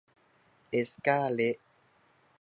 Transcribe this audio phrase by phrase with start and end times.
[0.71, 1.55] เอสก้า เละ